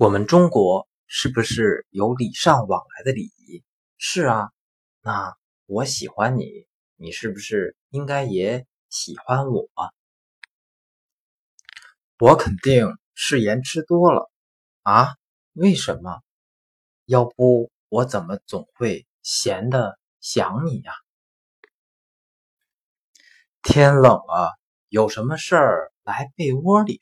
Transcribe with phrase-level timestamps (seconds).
[0.00, 3.64] 我们中国是不是有礼尚往来的礼仪？
[3.96, 4.52] 是啊
[5.00, 5.36] 那
[5.66, 9.68] 我喜欢你你是不是应该也喜欢我？
[12.20, 14.30] 我肯定是盐吃多了。
[14.82, 15.16] 啊
[15.52, 16.22] 为什么？
[17.04, 20.92] 要不我怎么总会咸的想你呀？
[23.62, 24.56] 天冷了
[24.88, 26.94] 有什么事儿来被窝里